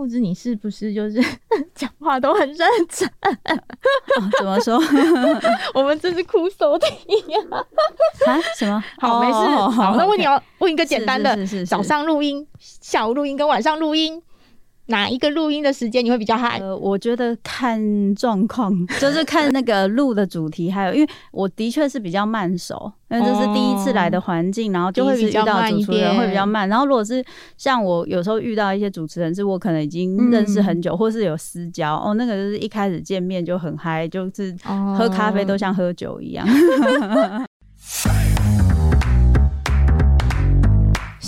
[0.00, 1.22] 慕姿，你是不是就是
[1.74, 3.06] 讲话都很认真？
[3.20, 4.80] 哦、怎么说？
[5.74, 6.86] 我们这是哭手体
[7.50, 7.60] 啊！
[8.58, 8.82] 什么？
[8.98, 9.32] 好，哦、没事。
[9.54, 11.36] 好，好那问你要问一个简单的：
[11.66, 14.22] 早上录音、下午录音跟晚上录音。
[14.90, 16.58] 哪一个录音的时间你会比较嗨？
[16.60, 26.68] 呃，我觉得看状况， 就是看那个录的主题，还有因为我的确是比较慢熟，因为这是第一次来的环境，然后第一次遇到主持人会比较慢。
[26.68, 27.24] 然后如果是
[27.56, 34.54] 像我有时候遇到一些主持人，是我可能已经认识很久，或是有私交哦，那个就是一开始见面就很嗨，就是
[34.98, 36.46] 喝咖啡都像喝酒一样。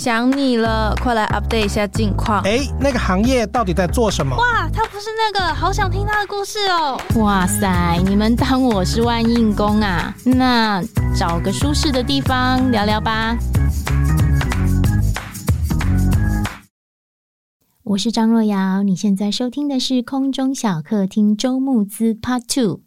[0.03, 2.41] 想你了，快来 update 一下近况。
[2.43, 4.35] 哎，那个行业到底在做什么？
[4.35, 6.99] 哇，他不是那个，好想听他的故事哦。
[7.21, 10.13] 哇塞，你们当我是万应公啊？
[10.25, 10.83] 那
[11.17, 13.37] 找个舒适的地方聊聊吧。
[17.85, 22.81] 我是张若瑶，你现在收听的是空中小客厅周木姿 Part Two。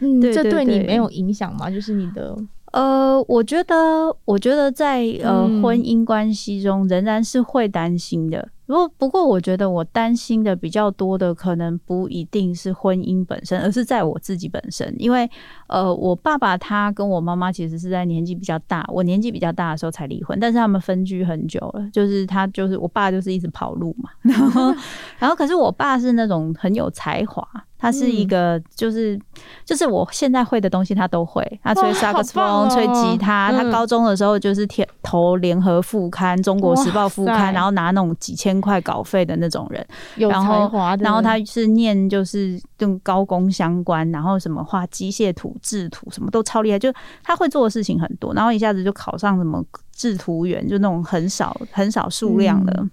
[0.00, 1.70] 嗯，对对对，这对你没有影响吗？
[1.70, 2.36] 就是你的。
[2.72, 8.48] 呃，我觉得，我觉得在呃婚姻关系中仍然是会担心的。
[8.70, 14.94] 不过，不过，我觉得我担心的比较多的，可能不一定是婚姻本身，而是在我自己本身。
[14.96, 15.28] 因为，
[15.66, 21.90] 呃，我爸爸他跟我妈妈其实是在年纪比较大，我年纪比较大的时候才离婚，但是他们分居很久了。
[21.92, 24.10] 就是他，就是我爸，就是一直跑路嘛。
[24.22, 24.72] 然后，
[25.18, 27.44] 然后，可是我爸是那种很有才华。
[27.82, 29.18] 他是一个，就是
[29.64, 31.42] 就是我现在会的东西，他都会。
[31.62, 33.50] 他吹萨克斯风，吹吉他。
[33.52, 39.86] 他高中的时候就是天投联合副刊、《中国时报》副刊，然后拿那种几千块稿费的那种人。
[40.16, 46.78] 然后，然后他是念就是跟高工相关，然后什么画机械图、制图，什么都超厉害。
[46.78, 52.86] 就他会做的事情很多，然后一下子就考上什么制图员，就那种很少很少数量的。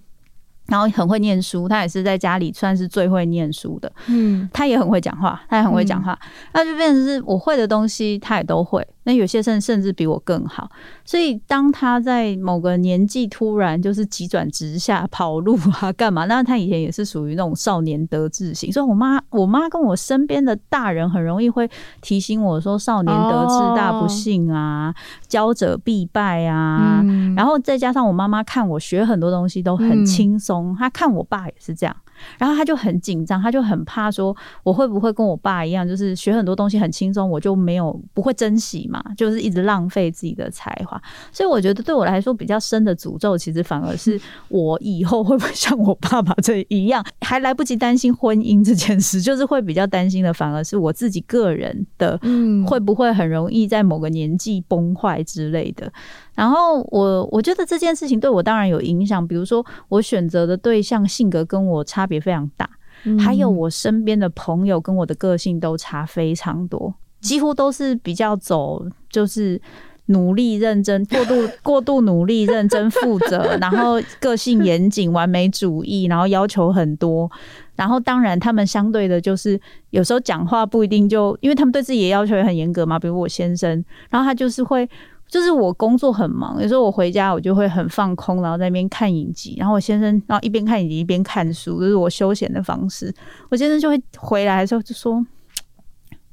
[0.66, 3.90] 然后很会念书，他也是在家里算是最会念书的。
[4.06, 6.18] 嗯，他也很会讲话，他也很会讲话，
[6.52, 8.86] 那就变成是我会的东西，他也都会。
[9.08, 10.70] 那有些甚甚至比我更好，
[11.02, 16.26] 所以当他在某个年纪突然就是急转直下跑路啊，干嘛？
[16.26, 21.66] 那他以前也是属于那种少年得志型，所以我妈我妈跟我身边的大人很容易会
[22.02, 24.94] 提醒我说：“少年得志大不幸啊，
[25.26, 27.02] 骄者必败啊。”
[27.34, 31.96] 然后再加上我妈妈看我学很多东西都很轻松，她看我爸也是这样。
[32.38, 41.00] 然后他就很紧张，他就很怕说我会不会跟我爸一样，就是学很多东西很轻松，我就没有不会珍惜嘛，就是一直浪费自己的才华。
[41.32, 55.92] 所以我觉得对我来说比较深的诅咒，其实反而是我以后会不会像我爸爸这一样，还来不及担心婚姻这件事，就是会比较担心的，反而是我自己个人的，嗯，会不会很容易在某个年纪崩坏之类的。
[56.38, 62.70] 然后我我觉得这件事情对我当然有影响，比如说我选择的对象性格跟我差别非常大，
[63.18, 69.60] 还有我身边的朋友跟我的个性都差非常多，几乎都是比较走就是
[70.06, 77.28] 努力认真、过度过度努力、认真负责，然后个性严谨、完美主义，然后要求很多，
[77.74, 79.60] 然后当然他们相对的就是
[79.90, 84.88] 有时候讲话不一定就，因为他们对自己的要求也很严格嘛，比如我先生，然后他就是会。
[85.28, 93.14] 就是我工作很忙，有时候我回家我就会很放空，然后在那边看影集，然后我先生然后一边看影集一边看书，就是我休闲的方式。
[93.50, 95.24] 我先生就会回来的时候就说：“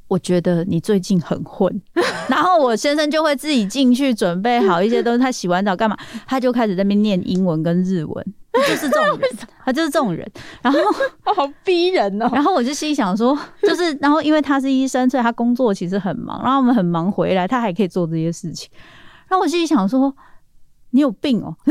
[0.08, 1.82] 我觉得你最近很混。
[2.30, 8.34] ”然后我先生就会自己进去准备好一些东西，他洗完澡干嘛，他就开始在那边念英文跟日文，
[8.68, 9.30] 就是这种人，
[9.64, 10.30] 他就是这种人。
[10.62, 10.80] 然后
[11.34, 12.30] 好逼人哦。
[12.32, 18.70] 然后我就心想说，就是然后因为他是医生，所以他工作其实很忙，然后我们很忙回来，他还可以做这些事情。
[19.28, 20.16] 然后我心里想说，
[20.92, 21.56] 你有病哦。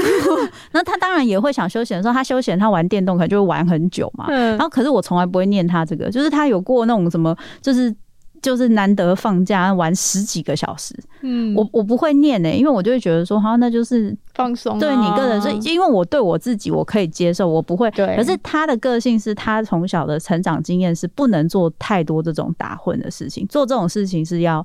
[0.73, 4.27] 然后他当然也会想休闲的时候，他休闲他玩电动可能就会玩很久嘛。
[4.29, 7.95] 嗯然后可是我从来不会念他这个，就是他有过那种什么，就是。
[8.45, 14.79] 就是难得放假玩十几个小时，嗯，我我不会念呢、欸，因为我就会觉得说，好，那就是放松。
[14.79, 17.91] 对你个人，所以因为我对我自己我可以接受，我不会。
[17.93, 24.65] 对，可是他的个性是他从小的成长经验是不能做太多这种打混的事情，做这种事情是要。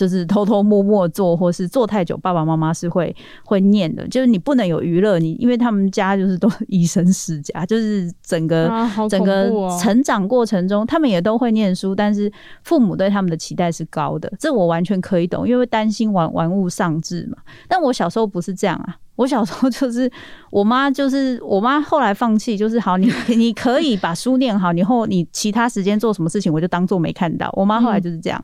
[0.00, 3.14] 就是 偷偷摸摸做，或是做太久，爸爸妈妈是会
[3.44, 4.08] 会念的。
[4.08, 12.32] 就是你不能有娱乐，你因为他们家就是都医生世家，就是整个、啊哦、整个成长过程中，他们也都会念书，但是
[12.62, 17.36] 父母对他们的期待是高的，这我完全可以懂，因为担心玩玩物丧志嘛。
[17.68, 18.96] 但我小时候不是这样啊。
[19.20, 20.10] 我小时候就是
[20.50, 27.52] 我妈，就是我妈后来放弃，就是好，你 你可以把书念好，以后你其他时间做什么事情，我就当做没看到。
[27.52, 28.42] 我妈后来就是这样，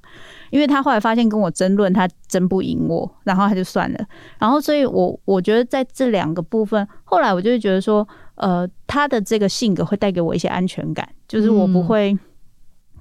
[0.50, 3.98] 因为她后来发现跟我争论，她争不赢我，然后她就算了。
[4.38, 12.14] 然后，所以我我觉得在这两个部分，后来我就会觉得说，呃，她的这个性格会带给我一些安全感，就是我不会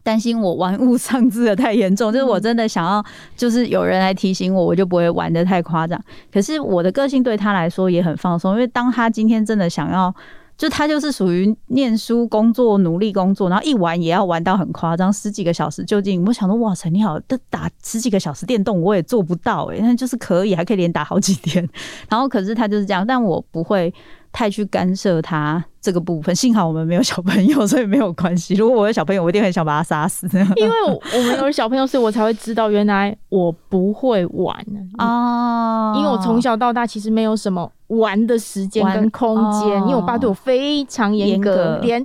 [0.06, 3.04] 担心我玩物丧志的太严重，就是我真的想要，
[3.36, 6.00] 就是有人来提醒我，我就不会玩的太夸张。
[6.32, 10.16] 可是我的个性对他来说也很放松，因为当他今天真的想要。
[10.58, 15.84] 就他就是属于念书、工作、努力工作，然后一玩也要玩到很夸张，十几个小时。
[15.84, 21.68] 究竟我想说，哇塞，你好，这打十几个小时电动我也做不到诶，那就是可以，还可以连打好几天。
[22.08, 23.94] 然后可是他就是这样，但我不会。
[24.38, 28.56] 太去干涉他这个部分，幸好我们没有小朋友，所以没有关系。
[28.58, 30.28] 如果我有小朋友，我一定很想把他杀死。
[30.58, 34.58] 因为我们有小朋友，所以我才会知道原来我不会玩
[34.98, 35.94] 啊。
[35.96, 42.04] 因为我从小到大其实没有什么玩的时间跟空间，因为我爸对我非常严格，连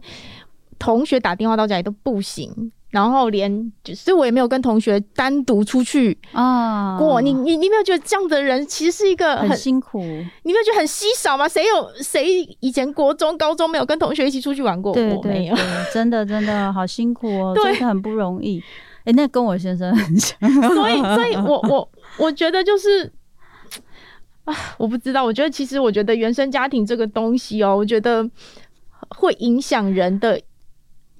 [0.78, 2.70] 同学打电话到家里都不行。
[2.90, 7.20] 然后连，就是我也没有跟同学单独出去啊过。
[7.20, 10.00] 你你你没有觉得这样的人其实是一个很，很辛苦？
[10.00, 11.48] 你没有觉得很稀少吗？
[11.48, 14.92] 谁有谁以前国中、高中没有跟同学一起出去玩过？
[14.92, 15.54] 对对对，
[15.94, 18.60] 真的真的好辛苦哦， 真的很不容易。
[19.04, 20.36] 哎，那跟我先生很像，
[20.74, 21.88] 所以所以我我
[22.18, 23.10] 我觉得就是
[24.44, 28.28] 啊，我不知道，我觉得其实我觉得原生家庭这个东西哦，我觉得
[29.10, 30.40] 会影响人的。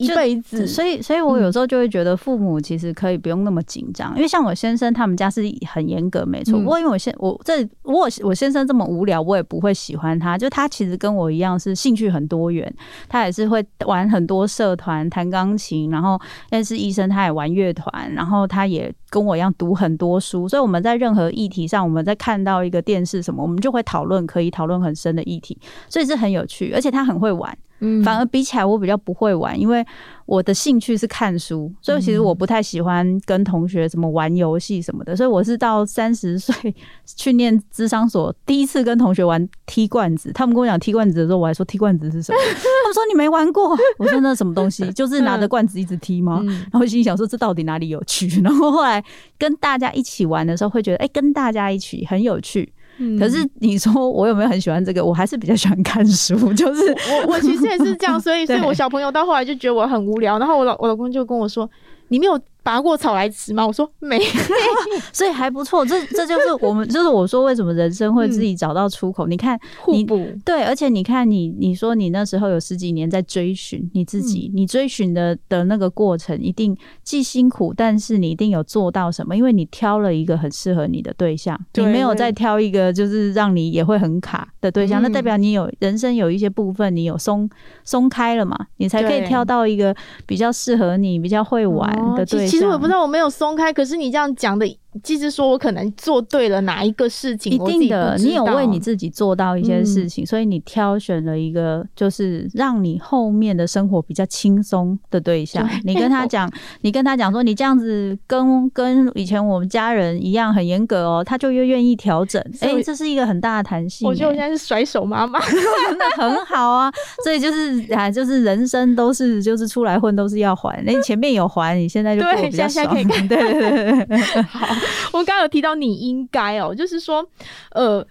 [0.00, 6.58] 一辈子，所以，所以我有时候就会觉得父母其实可以不用那么紧张，因为像我先生他们家是很严格，没错。
[6.58, 10.38] 不过因为我先我这我我先生这么无聊，我也不会喜欢他。
[10.38, 12.72] 就他其实跟我一样是兴趣很多元，
[13.08, 16.18] 他也是会玩很多社团，弹钢琴，然后
[16.48, 20.48] 但是医生，他也玩乐团，然后他也跟我一样读很多书。
[20.48, 25.58] 所以我们在任何议题上，我们在看到一个电视什么，我们就会讨论，可以讨论很深的议题，
[25.88, 27.54] 所以是很有趣，而且他很会玩。
[27.80, 29.84] 嗯，反而比起来，我比较不会玩，因为
[30.26, 35.16] 我的兴趣是看书，所以其实我不太喜欢跟同学什么玩游戏什么的。
[35.16, 36.74] 所以我是到三十岁
[37.04, 40.30] 去念智商所，第一次跟同学玩踢罐子。
[40.32, 42.38] 他们跟我讲踢罐子的时候，我还说踢罐子是什么？
[42.40, 43.76] 他们说你没玩过。
[43.98, 44.90] 我说那什么东西？
[44.94, 46.42] 就是拿着罐子一直踢吗？
[46.70, 48.28] 然后心里想说这到底哪里有趣？
[48.42, 49.02] 然后后来
[49.38, 52.72] 跟大家一起玩的时候，会觉得哎，跟大家一起很有趣。
[53.18, 55.04] 可是你说我有没有很喜欢这个？
[55.04, 56.82] 我还是比较喜欢看书， 就是
[57.26, 61.68] 我我其实也是这样， 所以所以我小朋友到后来就觉得我很无聊，然后我老我老公就跟我说
[62.08, 63.66] ：“你没有。”拔过草来吃吗？
[63.66, 64.18] 我说没，
[65.12, 65.84] 所以还不错。
[65.84, 69.26] 这这就是我们， 就是我说为什么人生会自己找到出口。
[69.26, 87.48] 嗯、你看，互补对，而且你看你，你说你那时候有十几年在追寻你自己，嗯、你追寻的的那个过程一定既辛苦，但是你一定有做到什么，因为你挑了一个很适合你的对象，对你没有再挑一个就是让你也会很卡的对象，嗯、那代表你有人生有一些部分你有松
[87.84, 89.94] 松开了嘛，你才可以挑到一个
[90.26, 92.49] 比较适合你、比较会玩的对象。
[92.50, 94.66] 其实我不知道，我没有松开，可是你这样讲的。
[95.02, 105.66] 即是说，我可能做对了哪一个事情，一定的，你有为你自己做到一些事情，嗯、所以你挑选了一个就是让你后面的生活比较轻松的对象。
[105.66, 106.50] 对你跟他讲，
[106.82, 112.42] 你跟他讲说，你这样子跟跟以前我们家人一样很严格哦，他就越愿意调整。
[112.60, 114.08] 哎这是一个很大的弹性。
[114.08, 115.38] 我觉得我现在是甩手妈妈，
[115.98, 116.92] 那很好啊。
[117.22, 122.90] 所以就是啊，就是人生都是就是出来混都是要还，那你前面有还，你现在就过比较爽。
[122.90, 124.79] 对，对对对，好。
[125.12, 127.26] 我刚刚有提到你应该哦，就是说，
[127.72, 128.06] 呃，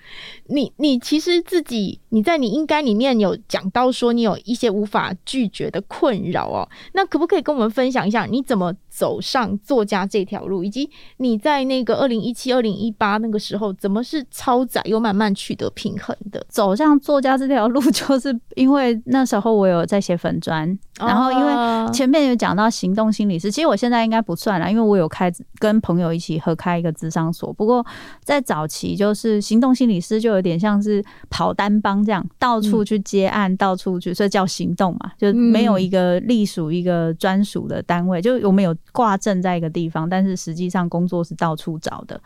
[0.47, 16.45] 你你其实自己你在你应该里面有讲到说你有一些无法拒绝的困扰哦，那可不可以跟我们分享一下你怎么走上作家这条路，以及你在那个二零一七、二零一八那个时候怎么是超载又慢慢取得平衡的？
[16.49, 27.51] 走上作家这条路，就是因为那时候我有在写粉砖，然后因为前面有讲到行动心理师，其实我现在应该不算了，因为我有开跟朋友一起合开一个智商所。
[27.53, 27.83] 不过
[28.23, 38.75] 在早期，就是行动心理师就有点像是跑单帮这样，到处去接案，嗯、到处去，所以叫行动嘛，就没有一个隶属一个专属的单位，就我们有。
[38.91, 42.19] 挂证在一个地方，但是实际上工作是到处找的。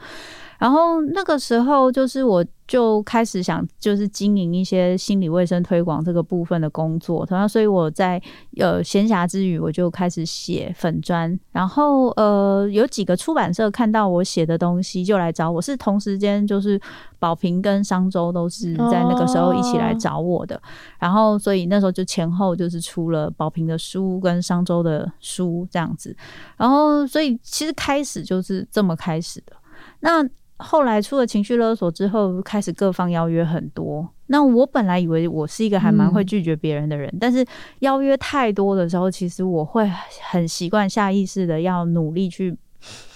[0.63, 7.25] 然后那个时候，就是我就开始想，就是经营一些心理卫生推广这个部分的工作。
[7.25, 8.17] 同样，所以我在
[8.55, 11.37] 呃闲暇之余，我就开始写粉砖。
[11.51, 15.61] 然后呃，有几个出版社看到我写的东西，就来找我。
[15.61, 16.79] 是同时间，就是
[17.19, 20.57] 宝平跟商周都是在那个时候一起来找我的。
[20.97, 26.15] 然后，所以那时候就前后就是出了宝平的书跟商周的书这样子。
[26.55, 29.53] 然后，所以其实开始就是这么开始的。
[29.99, 30.25] 那
[30.57, 34.07] 后来出了情绪勒索之后，开始各方邀约很多。
[34.27, 37.45] 那我本来以为我是一个还蛮会拒绝别人的人，但是
[37.79, 39.89] 邀约太多的时候，其实我会
[40.29, 42.55] 很习惯下意识的要努力去，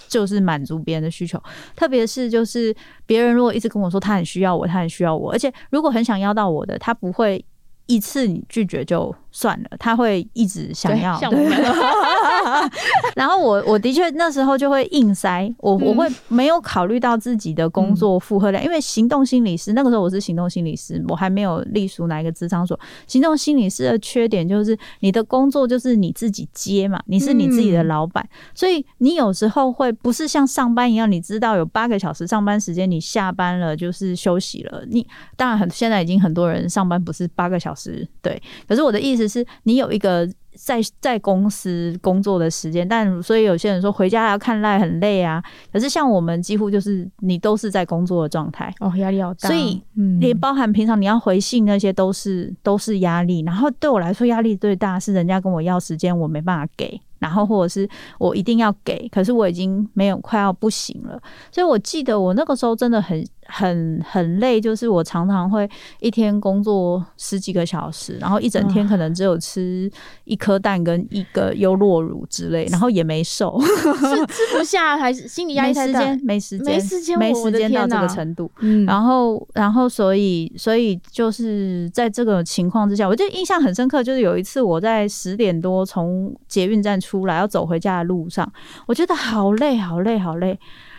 [0.06, 1.42] 就是满足别人的需求。
[1.74, 2.74] 特别是就是
[3.06, 7.44] 别人如果一直跟我说他很需要我，他很需要我，而且如果很想邀到我的，他不会
[7.86, 11.16] 一次你拒绝就算了，他会一直想要。
[13.14, 22.76] 然后我我的确那时候就会硬塞，我我会没有考虑到自己的工作负荷量，因为行动心理师那个时候我是行动心理师，我还没有隶属哪一个职场所。
[23.06, 34.84] 行动心理师的缺点就是你的工作就是你自己接嘛，你是你自己的老板，所以你有时候会不是像上班一样，你知道有八个小时上班时间，你下班了就是休息了。
[34.90, 38.42] 你当然很现在已经很多人上班不是八个小时，对。
[38.66, 40.28] 可是我的意思是你有一个。
[40.60, 45.40] 在在公司工作的时间，但所以有些人说回家要看 LINE 很累啊。
[45.72, 49.48] 可是像我们几乎就是你都是在工作的状态哦，压力好大。
[49.48, 49.80] 所以
[50.18, 53.42] 连包含平常你要回信那些都是都是压力。
[53.42, 57.00] 然后对我来说压力最大是人家跟我要时间，我没办法给。
[57.20, 61.22] 然后或者是我一定要给，可是我已经没有快要不行了。
[61.52, 63.24] 所以我记得我那个时候真的很。
[63.50, 65.68] 很很累，就是我常常会
[66.00, 69.90] 一天工作十几个小时，然后一整天可能只有吃
[70.24, 76.00] 一颗蛋跟一个优酪乳之类，然后也没瘦， 是吃不下还是心理压力太大？
[76.22, 78.50] 没时间，没时间，没时间到这个程度。
[78.86, 88.50] 然后，然后所以，所以就是在这个情况之下，我就印象很深刻，就是有一次我在十点多从捷运站出来要走回家的路上，
[88.86, 90.58] 我觉得好累，好累，好累。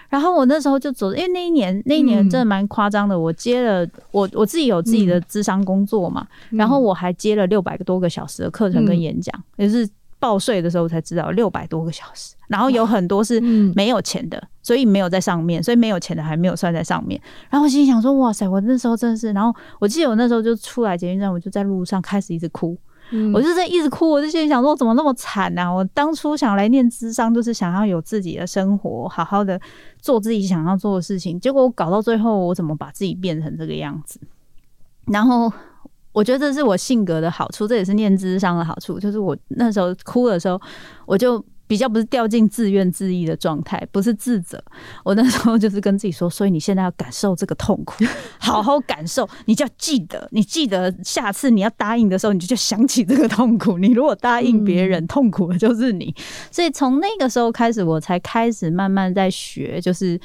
[0.10, 3.18] 然后我那时候就走，因为那一年那一年真的蛮夸张的。
[3.18, 9.88] 我接了我我自己有自己的咨商工作嘛，然后我还接了六百个多个小时的课程跟演讲，也是
[10.18, 12.36] 报税的时候才知道六百多个小时。
[12.48, 13.40] 然后有很多是
[13.76, 17.22] 没有钱的，所以没有在上面，所以没有钱的还没有算在上面。
[17.48, 19.32] 然后我心里想说，哇塞，我那时候真的是。
[19.34, 22.76] 然后我记得我那时候就出来捷运站，我就在路上开始一直哭。
[23.34, 25.72] 我就在一直哭，我就心里想说，我怎么那么惨啊？
[25.72, 29.60] 我当初想来念智商，就是想要有自己的生活，好好的
[30.02, 31.40] 做自己想要做的事情。
[31.40, 34.20] 结果我搞到最后，我怎么把自己变成这个样子？
[35.08, 35.52] 然后
[36.12, 40.60] 我觉得这是我性格的好处，这也是念智商的好处，就是我那时候哭的时候，
[41.06, 41.44] 我就。
[41.70, 44.60] 比较不是掉进自怨自艾的状态，不是自责。
[45.04, 48.04] 我那时候就是跟自己说，所以你现在要感受这个痛苦，
[48.42, 49.30] 好好感受。
[49.46, 53.78] 你就要记得，你记得下次你要答应的时候，你就就想起这个痛苦。
[53.78, 56.12] 你如果答应别人，痛苦的就是你。
[56.50, 60.20] 所以从那个时候开始，我才开始慢慢在学，就是。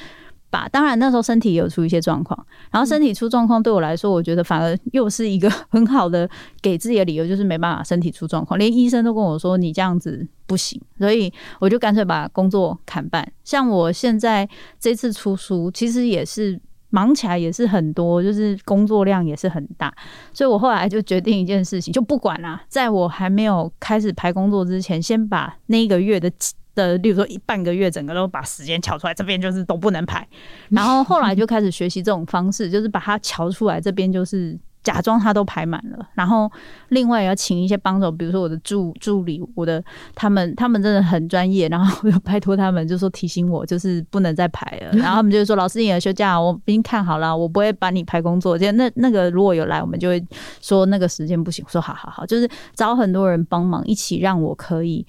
[0.71, 6.29] 当然那时候身体也有出一些状况，然后身体出状况对我来说，我觉得反而又是一个 很好的
[6.61, 13.29] 给自己的理由，就是没办法身体出状况，连医生都跟我说你这样子不行，所以我就干脆把工作砍半。
[13.43, 14.47] 像我现在
[14.79, 16.59] 这次出书，其实也是
[16.89, 19.93] 忙起来也是很多，就是工作量也是很大，
[20.33, 26.31] 所以我后来就决定一件事情，就不管啦，在我还没有开始排工作之前，先把那一个月的。
[26.75, 30.27] 的，例如说一半个月，整个都把时间乔出来，这边就是都不能排。
[30.69, 36.07] 然后后来就开始学习这种方式，就是把它乔出来，这边就是假装它都排满了。
[36.13, 36.51] 然后
[36.89, 44.91] 另外要请一些帮手，比如说我的助助理，我的他们他们真的很专业，然后我就拜托他们，就说提醒我，就是不能再排了。
[44.99, 50.23] 然后他们就说：“老师，你的休假我已经看好了，我不会把你排工作。”就那那个如果有来，我们就会
[50.61, 51.65] 说那个时间不行。
[51.65, 55.05] 我说：“好好好，就是找很多人帮忙，一起让我可以。”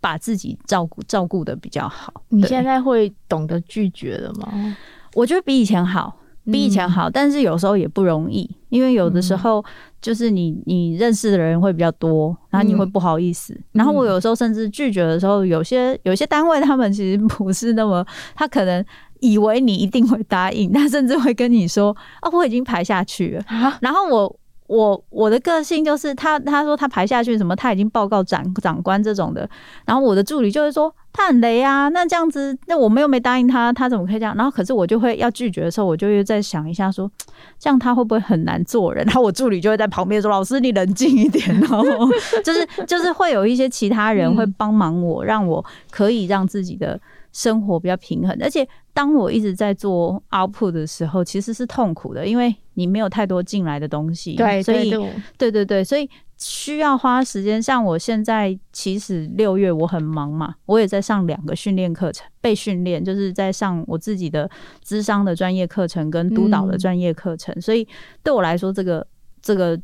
[0.00, 2.12] 把自己照顾照顾的比较好。
[2.28, 4.76] 你现在会懂得拒绝了吗？
[5.14, 9.64] 我觉得比以前好，比以前好，嗯、但是有时候也不容易，因为有的时候
[10.00, 13.52] 就是你你认识的人会比较多，然后你会不好意思。
[13.52, 18.84] 嗯、然后我有时候甚至拒绝的时候，有些有些单位他们其实不是那么，他可能
[19.20, 23.44] 以为你一定会答应，他甚至会跟你说啊，我已经排下去了。
[23.46, 24.39] 啊、然后我。
[24.70, 29.50] 我我的个性就是他他说他排下去什么他已经报告长长官这种的，
[29.84, 34.32] 然后我的助理就会说他很雷啊，那这样子那我们又没答应他，他怎么可以这样？
[34.36, 37.10] 然后可是我就会要拒绝的时候，我就会再想一下说，
[37.58, 39.04] 这样他会不会很难做人？
[39.06, 42.08] 然后我助理就会在旁边说，老师你冷静一点哦，
[42.44, 47.00] 就是就是会有一些其他人会帮忙我，让我可以让自己的。
[47.32, 54.90] 生活比较平衡，而且当我一直在做 output 的时候，其实是痛苦的，因为你没有太多进来的东西，对，所以
[55.38, 57.62] 对对，对所以需要花时间。
[57.62, 64.50] 像我现在，其实六月我很忙嘛，我也在上两个训练课程，被训练就是在上我自己的
[64.82, 67.86] 智商的专业课程跟督导的专业课程，嗯、所以
[68.22, 69.06] 对我来说，这个
[69.40, 69.80] 这个。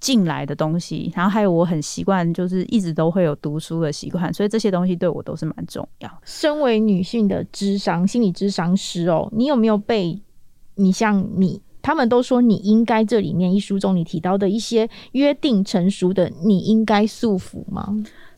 [0.00, 6.10] 进来的东西，然后还有我很习惯，就是一直都会有读书的习惯，所以这些东西对我都是蛮重要。
[6.24, 10.18] 身为女性的智商心理智商师哦，你有没有被
[10.76, 17.94] 你像你他们都说你应该这里面一书中你提到的一些约定成熟的你应该束缚吗？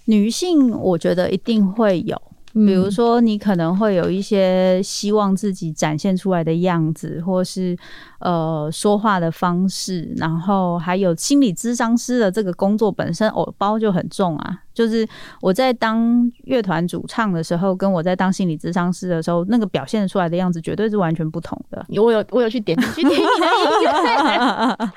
[0.07, 2.21] 女性我觉得一定会有，
[2.53, 7.77] 比如说你可能会有一些希望自己展现出来的样子，或是
[8.21, 14.59] 呃说话的方式，然后还有心理咨商师的这个工作本身，偶包就很重啊。
[14.75, 15.07] 就是
[15.41, 21.85] 我在当乐团主唱的时候，跟我在当心理咨商师的时候，那个表现出来的样子绝对是完全不同的。
[22.01, 24.89] 我有我有去点去听你的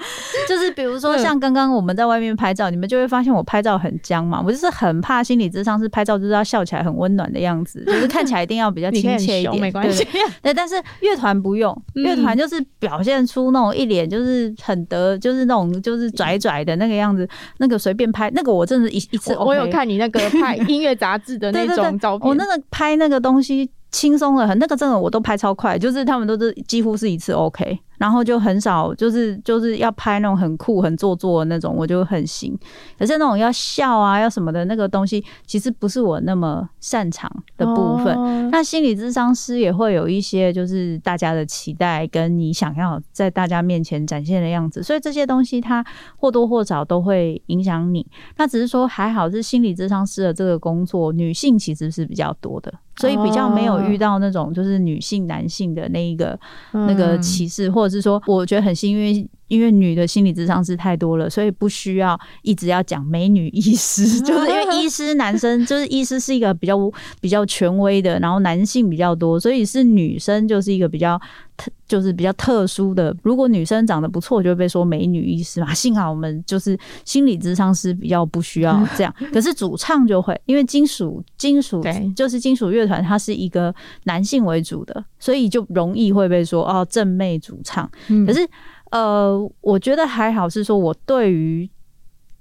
[0.47, 4.41] 就是比如说像刚刚我们在外面拍照，你们就会发现我拍照很僵嘛。
[4.45, 10.07] 我就是很怕心理咨商师拍照就是要笑起来很温暖的样子， 就是看起来一定要比较亲切一点，没关系。
[10.41, 17.27] 对，但是乐团不用，乐团就是表现出那种一脸就是很得，就是那种就是拽拽的那个样子，
[17.57, 27.79] 那个随便拍，那个我真的一一次、OK、我有看你那个拍 音乐杂志的那种照片，我那个拍那个东西轻松的很，那个真的我都拍超快，就是他们都是几乎是一次 OK。
[27.97, 32.57] 然后就很少，就是就是要拍那种很酷、很做作的那种，我就很行。
[32.97, 38.15] 可是那种要笑啊、要什么的那个东西，其实不是我那么擅长的部分。
[38.15, 45.85] 哦、那心理咨商师也会有一些，就是大家的期待，跟你想要在大家面前展现的样子，所以这些东西它
[46.17, 48.05] 或多或少都会影响你。
[48.37, 56.37] 那只是说还好是心理咨商师的这个工作，女性其实是比较多的，所以比较没有遇到那种就是女性、男性的那一个、
[56.73, 57.85] 哦、那个歧视或。
[57.85, 66.77] 或者是说，我觉得很幸运，因为女的心理智商师太多了，所以不需要一直要讲美女医师， 就是因为医师男生 就是医师是一个比较
[67.21, 71.19] 比较权威的，然后男性比较多，所以是女生就是一个比较
[71.55, 73.15] 特就是比较特殊的。
[73.21, 75.73] 如果女生长得不错，就会被说美女医师嘛。
[75.73, 81.83] 幸好我们就是心理智商师比较不需要这样， 可是主唱就会，因为金属金属
[82.15, 83.73] 就是金属乐团，它是一个
[84.03, 87.89] 男性为主的，所以就容易会被说哦正妹主唱，
[88.25, 88.47] 可是。
[88.91, 91.69] 呃，我觉得还好，是说我对于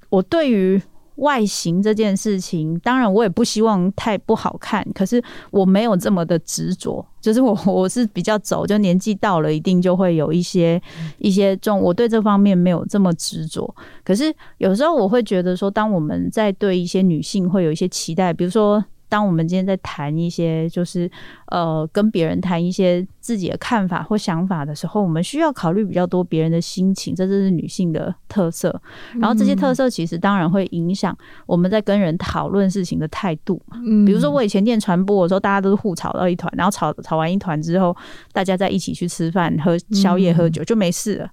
[0.09, 0.81] 我对于
[1.17, 10.81] 外形这件事情，当然我也不希望太不好看，可是我没有这么的执着，就是我 我是比较走，就年纪到了一定就会有一些
[11.19, 13.75] 一些重，我对这方面没有这么执着。
[14.05, 18.85] 可是有时候我会觉得说，当我们在对一些女性会有一些期待，比如说。
[19.15, 21.09] 当我们今天在谈一些，就是
[21.47, 28.75] 呃，跟别人谈一些自己的看法或想法的时候，我们需要考虑比较多别人的心情，这就是女性的特色。
[29.21, 33.77] 然后这些特色其实当然会影响我们在跟人讨论事情的态度嘛。
[34.05, 37.97] 比如说我以前念传播的时候，大家都是互吵到一团，然后吵吵完一团之后，
[38.33, 41.31] 大家再一起去吃饭、喝宵夜、喝酒就没事了。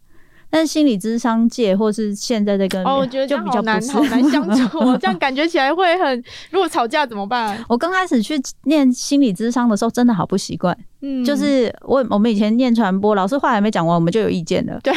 [0.52, 4.96] 但是心理智商界，或是现在在跟哦，我觉得就比较难，好难相处。
[5.00, 7.58] 这样感觉起来会很，如果吵架怎么办？
[7.70, 10.78] 我刚开始去念心理智商的时候，真的好不习惯。
[11.04, 14.80] 嗯，就是我我们以前念传播，老师话还没讲完，我们就有意见了。
[14.84, 14.94] 对，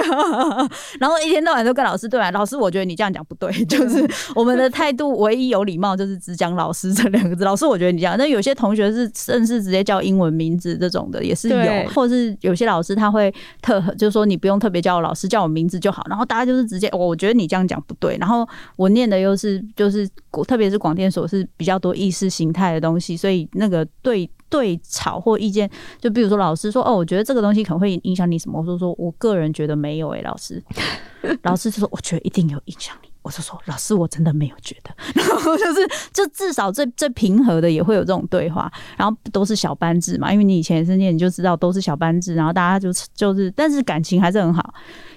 [1.00, 3.50] 然后一天到晚都跟老师对啊，老师，我觉得你这样讲不对。
[3.66, 7.44] 就是我们的态度唯一有礼貌，就是只讲老师这两个字。
[7.44, 8.16] 老师，我觉得你这样。
[8.18, 11.90] 那有些同学是甚至直接叫英文名字这种的，也是有。
[11.94, 13.32] 或是有些老师他会
[13.62, 16.04] 特，就是说你不用特别叫我老师，叫我名字就好。
[16.08, 18.16] 然后大家就是直接，我觉得你这样讲不对。
[18.18, 20.08] 然后我念的又是就是
[20.46, 24.28] 特别是广电所是比较多意识形态的东西，所以那个对。
[24.50, 28.60] 对吵或意见，就比如说老师说哦，我觉得这个东西可能会影响你什么？
[28.60, 30.62] 我说说我个人觉得没有诶、老师，
[31.44, 33.08] 老师就说我觉得一定有影响你。
[33.22, 34.90] 我就说老师，我真的没有觉得。
[35.14, 44.72] 然后就是就至少最最平和的也会有这种对话，然后都是小班制嘛，因为你以前是念，你就知道都是小班制，然后大家就就是，但是感情还是很好。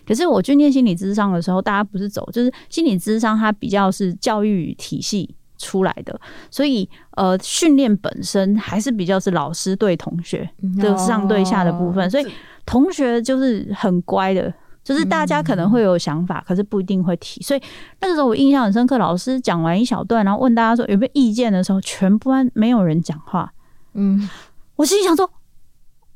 [0.05, 5.33] 可是我去念心理咨商的时候，大家不是走，就是心理咨商它比较是教育体系。
[5.57, 12.27] 出来的，所以呃，训练本身还是比较是老师对同学的上对下的部分，所以
[12.65, 17.41] 同学就是很乖的，就是大家可能会有想法，可是不一定会提。
[17.41, 17.61] 所以
[18.01, 23.53] 那个时候我印象很深刻，老师讲完一小段，然后问大家说有没有意见的时候，全班没有人讲话。
[23.93, 24.29] 嗯，
[24.75, 25.29] 我心里想说，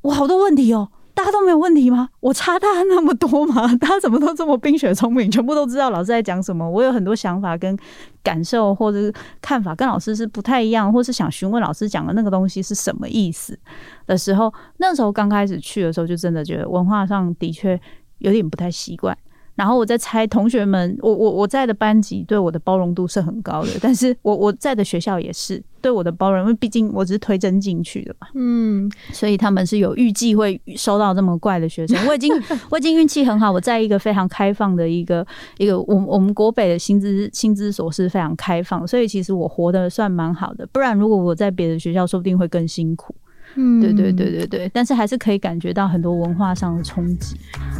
[0.02, 0.90] 我好多问题哦。
[1.18, 2.08] 大家都没有问题吗？
[2.20, 3.68] 我差他那么多吗？
[3.82, 6.70] 大家怎么都这么冰雪聪明，全部都知道老师在讲什么？
[6.70, 7.76] 我有很多想法跟
[8.22, 13.58] 感受，或者是看法跟老师是不太一样，或是想询问老师讲的那个东西是什么意思
[14.06, 17.80] 的时候，那时候刚开始去的时候，就真的觉得文化上的确
[18.20, 19.18] 有点不太习惯。
[19.58, 31.98] 然后我在猜同学们，我我我在的班级对我的包容度是很高的， 但是我我在的学校也是对我的包容，因为毕竟我只是推甄进去的嘛，嗯，所以他们是有预计会收到这么怪的学生。
[32.08, 32.32] 我已经
[32.70, 35.26] 我已经运气很好，我在一个非常开放的一个
[35.58, 40.68] 一个我我们国北的薪资薪资所是非常开放，所以其实我活得算蛮好的。
[40.72, 43.16] 不然如果我在别的学校，说不定会更辛苦。
[43.56, 47.36] 嗯，对对对对对，但是还是可以感觉到很多文化上的冲击。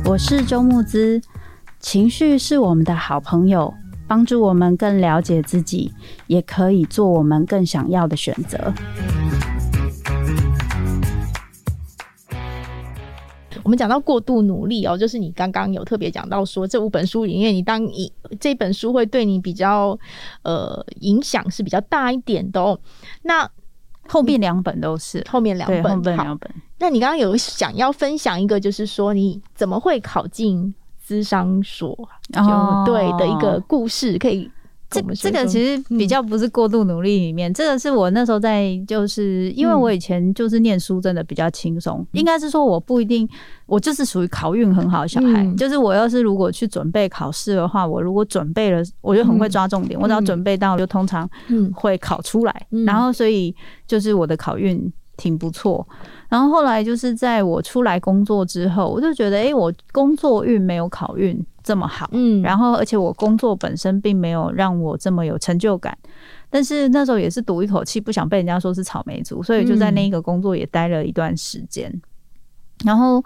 [0.06, 1.22] 我是周慕姿。
[1.88, 3.74] 情绪是我们的好朋友，
[4.10, 5.90] 帮助我们更了解自己，
[6.28, 8.74] 也可以做我们更想要的选择。
[13.64, 19.98] 我们讲到过度努力哦，就是你刚刚有特别讲到说，这五本书里面，你当你这本书会对你比较
[20.42, 22.78] 呃影响是比较大一点的哦。
[23.22, 23.50] 那
[24.10, 26.52] 后面两本都是后面两本，后面两本。
[26.80, 30.76] 那你刚刚有想要分享一个，就是说你怎么会考进
[31.08, 31.96] 咨商所？
[32.34, 32.42] 就
[32.86, 34.50] 对的一个故事，可以。
[34.90, 43.28] 这这个其实比较不是过度努力里面，嗯、这个是我那时候在，就是因为我以前就是念书真的比较轻松，嗯、应该是说我不一定，
[43.66, 51.30] 我就是属于考运很好的小孩，嗯、就是我要是如果去准备考试的话，我如果准备了，我就很会抓重点，嗯、我只要准备到，就通常
[51.74, 53.54] 会考出来，嗯、然后所以
[53.86, 55.86] 就是我的考运挺不错。
[56.30, 65.98] 然后后来就是在我出来工作之后，我就觉得，哎，我工作运没有考运这么好，嗯，然后而且我工作本身并没有让我这么有成就感，
[66.50, 72.02] 但是那时候也是赌一口气，不想被人家说是草莓族，所以就在那一个工作也待了一段时间，嗯、
[72.86, 73.24] 然后，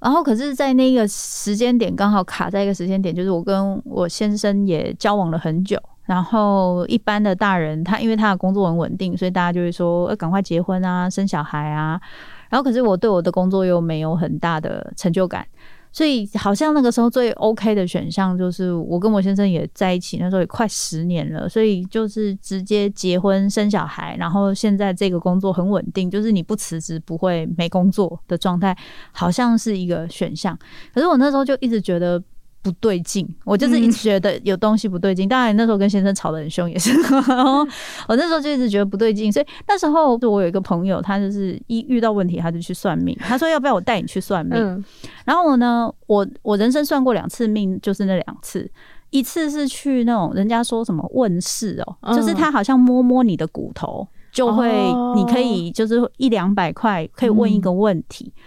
[0.00, 5.78] 然后可是，在那个时间点刚好卡在一个时间点，就是我跟我先生也交往了很久。
[6.04, 12.00] 然后一般的大人，他因为他的工作很稳定，所以大家就会说，呃，赶快结婚啊，生小孩啊。
[12.50, 15.46] 然后可是我对我的工作又没有很大的成就感，
[15.90, 24.14] 所以好像那个时候最 OK 的选项就是我跟我先生也在一起，那时候也快十年了，所以就是直接结婚生小孩。
[24.18, 28.76] 然后现在这个工作很稳定，就是你不辞职不会没工作的状态，
[29.10, 30.56] 好像是一个选项。
[30.92, 32.22] 可是我那时候就一直觉得。
[32.64, 35.28] 不对劲，我就是一直觉得有东西不对劲。
[35.28, 36.90] 嗯、当然那时候跟先生吵得很凶，也是。
[38.08, 43.14] 我那时候就一直觉得不对劲，所以那时候我有一个朋友，他就是一遇到问题他就去算命。
[43.20, 44.58] 他说要不要我带你去算命？
[44.58, 44.82] 嗯、
[45.26, 48.70] 然后我呢，我我人生算过两次命，就是那两次。
[49.10, 54.72] 一次是去那种人家说什么问世哦，嗯、就是他好像摸摸你的骨头，就会
[55.14, 58.32] 你可以就是一两百块可以问一个问题。
[58.34, 58.40] 嗯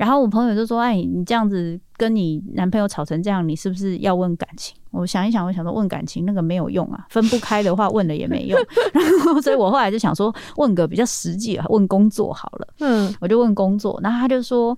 [0.00, 8.58] 然后我朋友就说：“哎，你这样子跟你男朋友吵成这样，你是不是要问感情？”我想一想，我想说问感情那个没有用啊，分不开的话问了也没用。
[8.94, 12.68] 然后，所以我后来就想说问个比较实际的，问工作好了。
[12.78, 14.76] 嗯，我就问工作，然后他就说，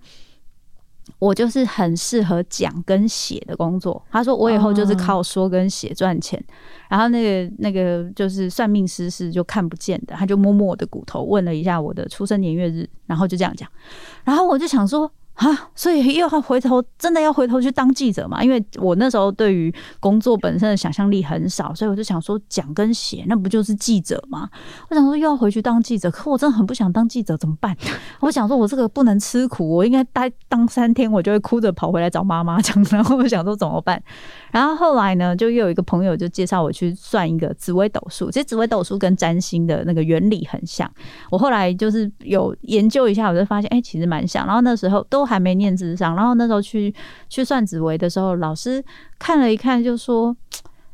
[1.20, 4.04] 我就是很适合讲跟写的工作。
[4.10, 6.42] 他说我以后就是靠说跟写赚钱。
[6.90, 13.66] 然后那个那个就是算命师是就看不见的，他就摸摸我的骨头，问了一下我的出生年月日，然后就这样讲。
[14.24, 15.10] 然后我就想说。
[15.34, 18.44] 啊，所以又要回头，真的要回头去当记者嘛？
[18.44, 24.48] 因为我那时候对于工作本身的想象力很少，所以我就想说，讲跟写那不就是记者吗？
[24.90, 27.76] 我想说又要回去当记者，可我真的很不想当记者，怎么办？
[28.20, 32.80] 我想说，我这个不能吃苦，我应该待当三天，我就会哭着跑回来找妈妈讲。
[32.90, 34.00] 然后我想说怎么办？
[34.52, 38.30] 然后后来呢，就又有一个朋友就介绍我去算一个紫微斗数。
[38.30, 40.88] 其实紫微斗数跟占星的那个原理很像。
[41.30, 44.46] 我后来就是有研究一下，我就发现，哎、欸，其实蛮像。
[44.46, 46.94] 然后那时候都还没念智商，然后那时候去
[47.30, 48.84] 去算紫微的时候，老师
[49.18, 50.36] 看了一看，就说，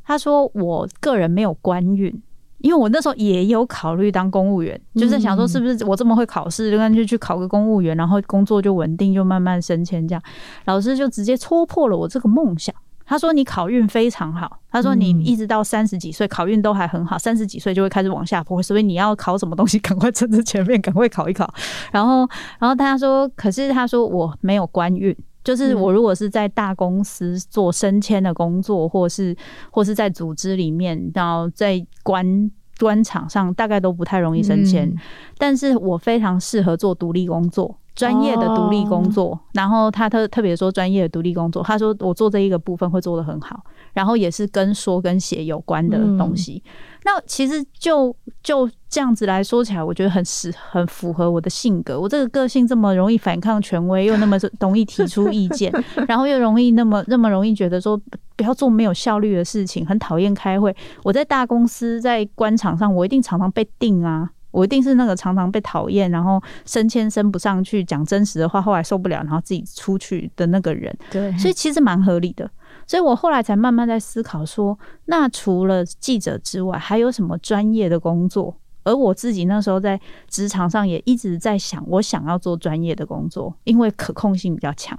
[0.04, 2.22] 他说我个人没有官运，
[2.58, 10.22] 因为我那时候也有考虑当公务员，就是想说是不是我这么会考试，就干脆去考个公务员，然后工作就稳定，就慢慢升迁这样。
[10.66, 12.72] 老师就直接戳破了我这个梦想。
[13.08, 14.60] 他说：“你考运非常好。
[14.70, 21.50] 他说你一直到三十几岁考运都还很好，三十几岁就会开始往下坡，所以你要考什么东西，赶快趁着前面赶快考一考。
[21.90, 29.34] 然后，然后他说，可是他说我没有官运，就是我如果是在大公司做升迁的工作，或是
[29.70, 34.94] 或是在组织里面，然后在官官场上，大概都不太容易升迁。
[35.38, 43.60] 但是我非常适合做独立工作。”专业的独立工作，哦、然后他特特别说专业的独立工作，他说我做这一个部分会做得很好，
[43.92, 46.62] 然后也是跟说跟写有关的东西。
[46.64, 46.70] 嗯、
[47.06, 52.00] 那其实就就这样子来说起来，我觉得很实很符合我的性格。
[52.00, 55.72] 我这个个性这么容易反抗权威，又那么容易提出意见，
[56.06, 58.00] 然后又容易那么那么容易觉得说
[58.36, 60.72] 不要做没有效率的事情，很讨厌开会。
[61.02, 64.30] 我在大公司在官场上，我一定常常被定啊。
[64.50, 70.96] 我一定是那个常常被讨厌，然后升迁升不上去，讲真实的话，后来受不了，然后自己出去的那个人。
[71.10, 72.50] 对，所以其实蛮合理的。
[72.86, 78.56] 所以我后来才慢慢在思考说，那除了记者之外，还有什么专业的工作？
[78.84, 84.98] 而我自己那时候在职场上也一直在想，我想要做专业的工作，因为可控性比较强。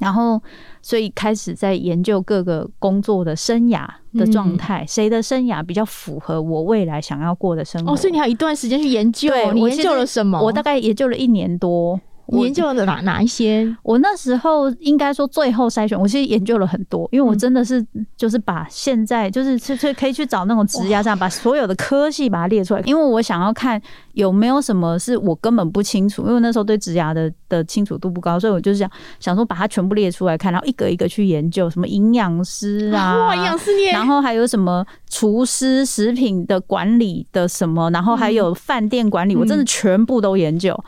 [0.00, 0.40] 然后，
[0.80, 7.92] 所以开始在研究各个工作的生涯的状态，谁、嗯、的生涯比较符合我未来想要过的生活？
[7.92, 10.40] 哦，所以你还有一段时间去研究，你研究了什么？
[10.40, 13.76] 我大概研究了一年多，你研究了哪哪一些？
[13.82, 17.84] 我那时候应该说最后筛选，我其实研究了很多，因为我真的是
[18.16, 23.80] 就是把现在就是去去可以去找那种职涯上把所有的科系把它列出来，因为我想要看
[24.12, 40.78] 有没有什么是我根本不清楚，因为那时候对职涯的的清楚度不高，所以我就是想想说把它全部列出来看，然后一个一个去研究，什么营养师啊，哇，营养师，然后还有什么厨师、食品的管理的什么，然后还有饭店管理，我真的全部都研究。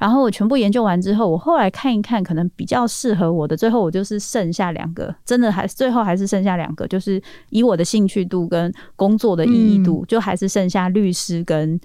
[0.00, 11.78] 然后我全部研究完之后，我后来看一看，可能比较适合我的，最后我就是剩下两个，真的还最后还是剩下两个，就是以我的兴趣度跟工作的意义度，就还是剩下律师跟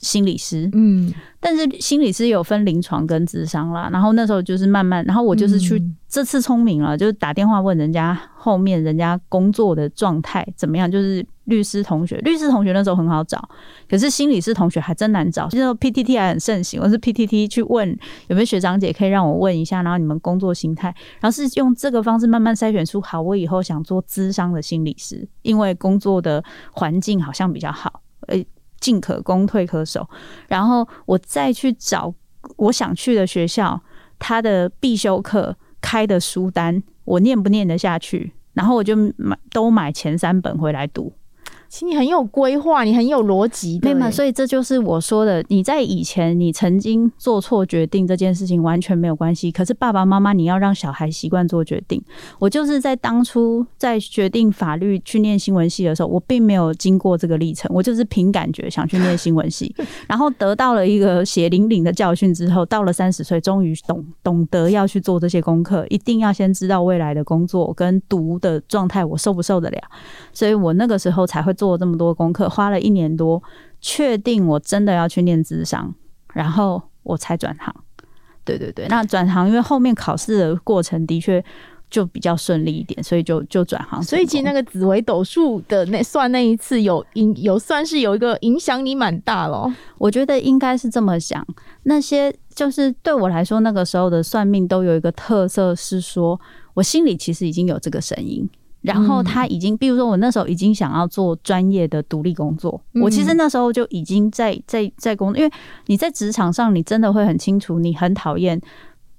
[0.00, 0.68] 心理师。
[0.72, 3.88] 嗯，但是心理师有分临床跟咨商啦。
[3.92, 11.24] 然后那时候就是慢慢，然后我就是去这次聪明了，就是打电话问人家后面人家工作的状态怎么样，就是。
[11.48, 13.42] 律师同学，律师同学那时候很好找，
[13.88, 15.48] 可是心理师同学还真难找。
[15.52, 17.88] 那时候 PTT 还很盛行，我是 PTT 去问
[18.26, 28.36] 有没有学长姐可以让我问一下，然后你们工作心态，然后是用这个方式慢慢筛选出好，我以后想做咨商的心理师，因为工作的环境好像比较好，呃，
[28.80, 30.08] 进可攻退可守，
[30.48, 32.12] 然后我再去找
[32.56, 33.80] 我想去的学校，
[34.18, 41.12] 他的必修课开的书单，我念不念得下去，然后我就买都买前三本回来读。
[41.68, 43.88] 其实你很有规划，你很有逻辑的。
[43.88, 44.10] 对吗？
[44.10, 49.52] 所以这就是我说的，你在以前你曾经做错决定这件事情完全没有关系。
[49.52, 52.02] 可是爸爸妈妈，你要让小孩习惯做决定。
[52.38, 59.74] 我就是在当初在决定法律去念新闻系的时候，我并没有经过这个历程，我就是凭感觉想去念新闻系，
[60.08, 69.78] 然后得到了一个血淋淋的教训之后，到了三十岁，终于懂懂得要去做这些功课，一定要先知道未来的工作跟读的状态，我受不受得了。
[70.32, 71.57] 所以我那个时候才会。
[71.58, 73.42] 做这么多功课，花了一年多，
[73.80, 75.92] 确定我真的要去念智商，
[76.32, 77.74] 然后我才转行。
[78.44, 81.44] 对对对，那转行因为后面考试的过程的确
[81.90, 84.02] 就比较顺利一点，所以就就转行。
[84.02, 89.70] 所以其实那个紫微斗数的那算那一次有影有算是有一个影响你蛮大咯。
[89.98, 91.46] 我觉得应该是这么想。
[91.82, 96.40] 那些就是对我来说，那个时候的算命都有一个特色是说，
[96.74, 98.48] 我心里其实已经有这个声音。
[98.94, 105.52] 然后他已经，比如说我那时候已经想要做专业的独立工作，我其实那时候就已经在在在工作，因为
[105.86, 108.60] 你在职场上，你真的会很清楚，你很讨厌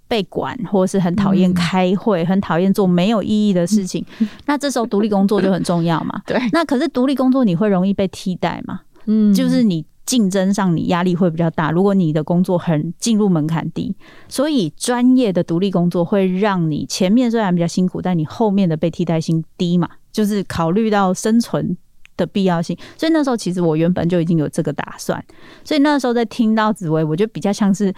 [0.08, 4.03] 被管，或是很讨厌开会，很讨厌做没有意义的事情。
[4.47, 6.21] 那这时候独立工作就很重要嘛。
[6.25, 6.39] 对。
[6.51, 8.82] 那可是独立工作你会容易被替代嘛？
[9.05, 9.86] 嗯，就是你。
[10.10, 13.95] 竞争上你压力会比较大，如果你的工作很进入门槛低，
[14.28, 21.78] 所以专业的独立工作会让你前面虽然比较辛苦，但你后面的被替代性低嘛，就是考虑到生存
[22.17, 22.76] 的必要性。
[22.98, 25.24] 所以那时候其实我原本就已经有这个打算，
[25.63, 27.93] 所以那时候在听到紫薇，我觉得比较像是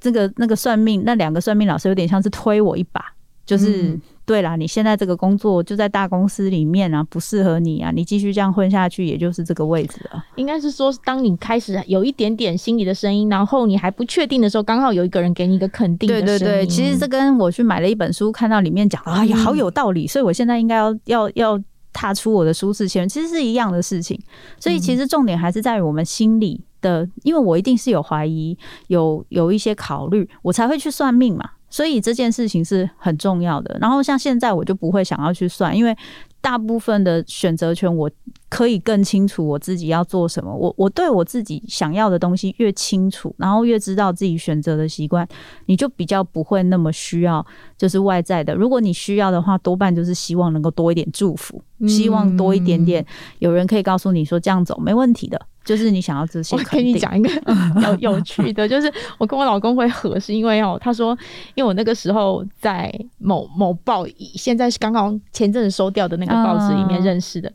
[0.00, 3.00] 这个那个算命那两个算命老师有点像是推我一把，
[3.44, 3.82] 就是。
[3.82, 10.24] 嗯对啦，你现在这个工作就在大公司里面啊，不适合你啊，你继续这样混下去，也就是这个位置了。
[10.36, 16.26] 应该是说，当你开始有一点点心里的声音，然后你还不确定的时候，刚好有一个人给你一个肯定的声音。
[16.26, 21.60] 对对对，其实这跟我去买了一本书，看到里面讲，哎呀，好有道理，所以我现在应该要要要
[21.92, 24.18] 踏出我的舒适圈，其实是一样的事情。
[24.60, 31.50] 所以其实重点还是在于我们心里的，因为我一定是有怀疑，有有一些考虑，我才会去算命嘛。
[31.72, 33.78] 所以这件事情是很重要的。
[33.80, 35.96] 然后像现在我就不会想要去算，因为
[36.42, 38.10] 大部分的选择权我
[38.50, 40.54] 可以更清楚我自己要做什么。
[40.54, 45.26] 我我对我自己想要的东西越清楚，然后越知道自己选择的习惯，
[45.64, 47.44] 你就比较不会那么需要
[47.78, 48.54] 就是外在的。
[48.54, 53.02] 如果你需要的话，多半就是希望能够多一点祝福，希望多一点点
[53.38, 55.40] 有人可以告诉你说这样走没问题的。
[55.64, 57.30] 就是你想要这些，我跟你讲一个
[58.00, 61.16] 有有趣的，就是我跟我老公会合，是因为哦，他说，
[61.54, 67.48] 因为我那个时候在某某报，现在是刚刚前阵子收掉的那个报纸里面认识的。
[67.48, 67.52] Uh,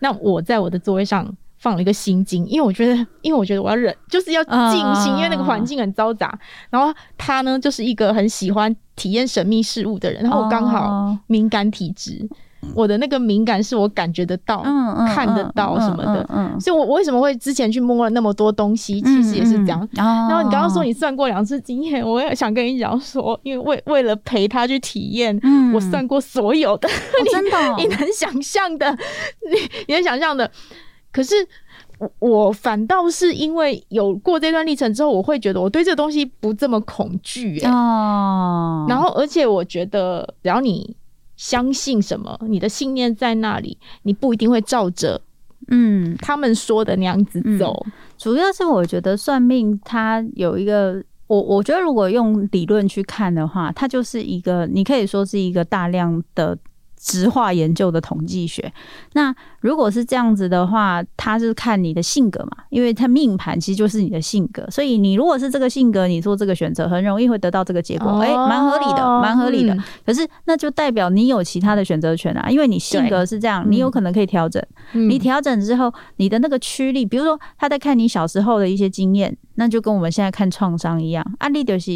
[0.00, 4.54] 那我在我的座位上放了一个心经，因为我觉得，因为我觉得我要忍，就是要静
[4.94, 6.38] 心，uh, 因为那个环境很嘈杂。
[6.70, 12.12] 然后他呢，就是一个很喜欢体验神秘事物的人，然后我刚好敏感体质。
[12.12, 12.36] Uh,
[12.74, 14.62] 我的那个敏感是我感觉得到、
[15.14, 19.88] 看得到什么的，嗯嗯嗯、所以我为什么会之前去摸了那么多东西，其实也是这样。
[19.94, 26.92] 然后你刚刚说你算过两次经验，我也想跟你讲说，因为为为了陪他去体验，嗯、我算过所有的，哦、
[27.32, 28.90] 真的、哦你，你能想象的，
[29.50, 30.50] 你你能想象的。
[31.10, 31.34] 可是
[31.98, 40.94] 我我反倒是因为有过这段历程之后，我会觉得我对这个东西不这么恐惧、欸，哦，然后而且我觉得只要你。
[41.40, 42.38] 相信什么？
[42.46, 45.18] 你的信念在那里，你不一定会照着，
[45.68, 47.72] 嗯，他们说的那样子走。
[47.86, 56.58] 嗯，主要是我觉得算命它有一个我我觉得如果用理论去看的话，它就是一个，你可以说是一个大量的。
[57.02, 58.70] 质化研究的统计学，
[59.14, 69.82] 那如果是这样子的话，它是看你的性格嘛，因为它命盘其实就是你的性格，所以你如果是这个性格，你做这个选择很容易会得到这个结果，哎、哦，蛮、欸、合理的，蛮合理的、嗯。
[70.04, 74.62] 可是那就代表你有其他的选择权啊，因为你性格是这样，你有可能可以调整。
[74.92, 79.34] 嗯、你调整之后，你的那个驱力，比如说他在看你小时候的一些经验。
[79.60, 81.90] 那就跟我们现在看创伤一样，案例就是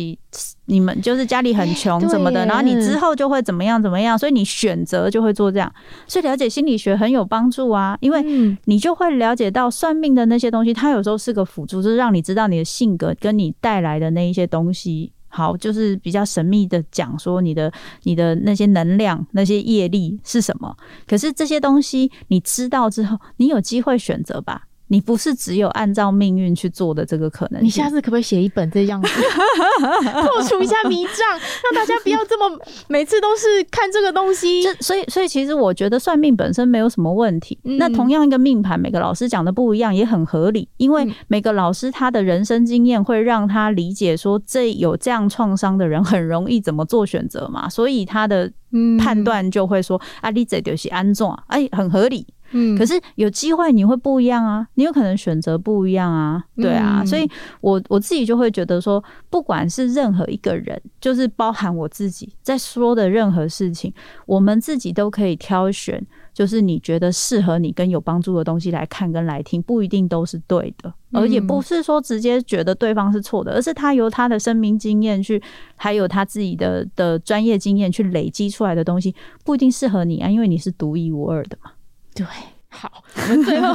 [0.66, 5.74] 你们就是家里很穷什么的，然后你之后就会怎么样怎么样，所以你选择就会做这样，
[6.06, 8.22] 所以了解心理学很有帮助啊，因为
[8.66, 17.72] 你就会了解到算命的那些东西，它有时候是个辅助，就是让你知道你的性格跟你带来的那一些东西，好，就是比较神秘的讲说你的
[18.02, 24.64] 你的那些能量、那些业力是什么，可是这些东西你知道之后，你有机会选择吧。
[24.94, 29.08] 你不是只有按照命运去做的这个可能，你下次可不可以写一本这样子，
[30.22, 34.62] 破除一下迷障，让大家不要这么每次都是看这个东西。
[34.78, 37.58] 所以，所以其实我觉得算命本身没有什么问题。
[37.64, 40.68] 嗯、那同样一个命盘，每个老师讲的不一样，也很合理。
[40.76, 48.52] 因为每个老师他的人生经验会让他理解说，这有这样创伤的人很容易怎么做选择嘛，所以他的
[49.00, 52.24] 判断就会说、嗯、啊，你这就是安怎，哎，很合理。
[52.56, 57.28] 嗯，可是有机会你会不一样啊，你有可能选择不一样啊，对啊，嗯、所以
[57.60, 63.92] 我我自己就会觉得说，不管是任何一个人，就是包含我自己在说的任何事情，
[64.24, 66.00] 我们自己都可以挑选，
[66.32, 75.42] 就是你觉得适合你跟有帮助的东西来看跟来听，不一定都是对的，而也不是说直接觉得对方是错的，而是他由他的生命经验去，
[75.74, 79.14] 还有他自己的的专业经验去累积出来的东西，
[79.44, 81.72] 不一定适合你啊，因为你是独一无二的嘛。
[82.14, 82.24] 对，
[82.68, 83.74] 好，我们最后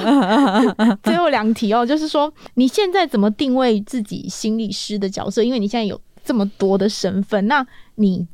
[1.03, 5.43] 最后两题哦，就是说你现在怎么定位自己心理师的角色？
[5.43, 8.27] 因为你现在有这么多的身份，那你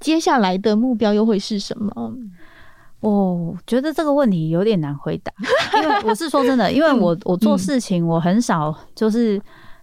[0.00, 2.14] 接下来的目标又会是什么？
[3.00, 5.32] 哦，觉得这个问题有点难回答，
[5.82, 9.40] 因为我是说真的，因为我我做事情我很少就是。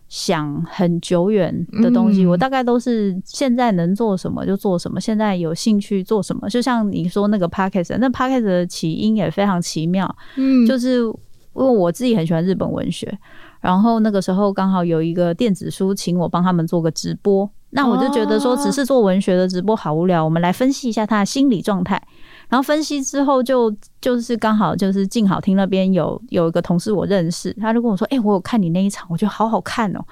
[0.09, 6.49] 想很久远的东西，我大概都是现在能做什么就做什么，现在有兴趣做什么。
[6.49, 11.13] 就像你说那个 podcast，那 podcast 的起因也非常奇妙，嗯，就是因
[11.53, 13.15] 为我自己很喜欢日本文学，
[13.61, 22.01] 然后那个时候刚好有一个电子书请我帮他们做个直播，那我就觉得说只是做文学的直播好无聊，我们来分析一下他的心理状态。
[22.49, 30.03] 然后分析之后就，就是刚好就是静好听那边有有一个同事我认识，他就跟我说：“哎、我有看你那一场，我觉得好好看哦。”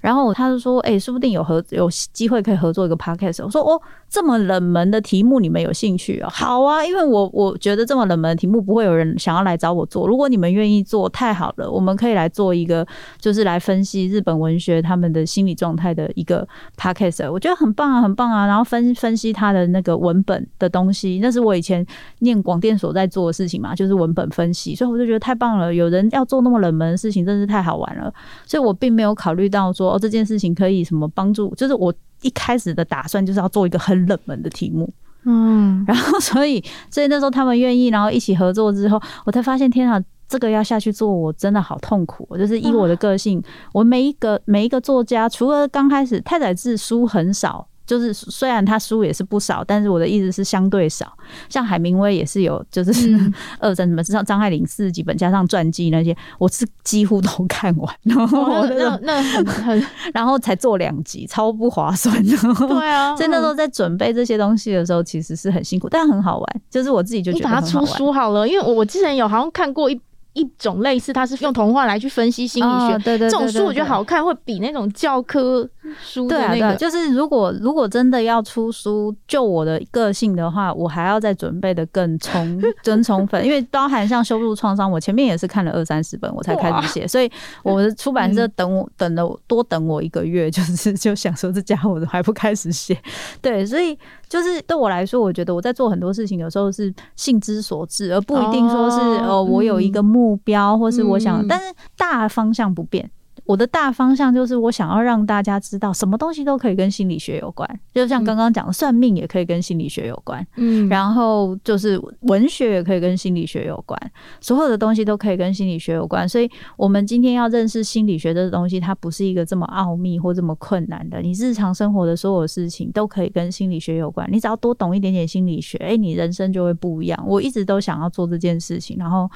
[0.00, 6.28] 然后他就说：“哎、说不定有合有机会可以合作一个 podcast。”我说：“哦，这么冷门的题目你们有兴趣哦？
[6.30, 10.06] 好啊，因为我我觉得这么冷门的题目不会有人想要来找我做。
[10.06, 12.86] 如果你们愿意做，太好了，我们可以来做一个，
[13.20, 17.30] 就是来分析日本文学他们的心理状态的一个 podcast。
[17.30, 18.46] 我觉得很棒啊，很棒啊。
[18.46, 21.84] 然后分分析他的那个文本的东西，那是我以前
[22.20, 24.76] 念广电所在做的事情嘛，就是文本分析。
[24.76, 28.12] 所以我就觉得太棒了，有人要做那么冷门的事情，真是太好玩了。
[28.46, 29.87] 所以我并没有考虑到说。
[29.94, 31.54] 哦，这件事情可以什么帮助？
[31.54, 34.88] 就是我一开始的打算就是要做一个很冷门的题目，
[35.24, 42.28] 嗯， 然后所以所以那时候他们愿意，然后一起合作之后，我才发现天啊，这个要下去做，我真的好痛苦。
[42.36, 47.66] 就是以我的个性，我每一个每一个作家，除了刚开始太宰治书很少。
[47.88, 51.10] 就是虽然他书也是不少，但是我的意思是相对少。
[51.48, 53.18] 像海明威也是有，就是
[53.58, 57.94] 二三什么，像张爱玲四十几本加上传记那些，我是几乎都看完。
[58.04, 62.36] 然后那那很很， 然后才做两集，超不划算的。
[62.68, 66.60] 对啊，所以那时候在准备这些东西的时候，其实是很辛苦，但很好玩。
[66.68, 69.98] 就是我自己就觉得把它出书好了，因为我我之前有好像看过一。
[70.38, 75.68] 一种类似，它是用童话来去分析心理学，哦、对，对，对，对，对，这种书我觉得好看，会比那种教科
[76.02, 76.58] 书的那个。
[76.58, 87.30] 对啊，对，就是如果如果真的要出书，就我的个性的话，我还要再准备的更充 更充分，因为包含像修复创伤，我前面也是看了二三十本我才开始写，所以
[87.62, 92.96] 我的出版社等我、嗯、等了多等我一个月，就是就想说这家伙还不开始写，
[93.42, 93.98] 对，所以。
[94.28, 103.10] 就是对我来说，我觉得我在做很多事情，有时候是性之所至，而不一定说是呃我有一个目标，或是我想，但是大方向不变。
[103.48, 107.66] 我的大方向就是，我想要让大家知道，什么东西都可以跟心理学有关。
[107.94, 110.46] 就像刚刚讲的，算命也可以跟心理学有关。
[110.56, 113.98] 嗯，然后就是文学也可以跟心理学有关，
[114.38, 116.28] 所有的东西都可以跟心理学有关。
[116.28, 121.22] 所以，我们今天要认识心理学这个东西，它不是一个这么奥秘或这么困难的。
[121.22, 124.28] 你日常生活的所有事情都可以跟心理学有关。
[124.30, 127.18] 你只要多懂一点点心理学，诶，你人生就会不一样。
[127.26, 129.26] 我一直都想要做这件事情，然后